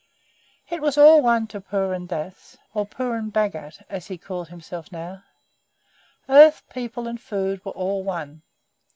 [0.71, 5.23] It was all one to Purun Dass or Purun Bhagat, as he called himself now.
[6.27, 8.41] Earth, people, and food were all one.